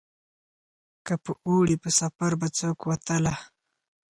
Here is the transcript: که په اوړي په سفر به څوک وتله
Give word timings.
که 1.05 1.13
په 1.23 1.31
اوړي 1.47 1.75
په 1.83 1.89
سفر 1.99 2.31
به 2.39 2.47
څوک 2.57 2.79
وتله 2.89 3.33